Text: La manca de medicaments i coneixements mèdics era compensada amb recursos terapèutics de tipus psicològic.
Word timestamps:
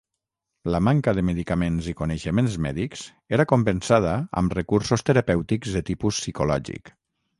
La 0.75 0.77
manca 0.85 1.11
de 1.17 1.23
medicaments 1.27 1.89
i 1.91 1.93
coneixements 1.99 2.57
mèdics 2.67 3.03
era 3.39 3.47
compensada 3.53 4.15
amb 4.43 4.57
recursos 4.61 5.05
terapèutics 5.11 5.77
de 5.77 5.85
tipus 5.91 6.23
psicològic. 6.23 6.93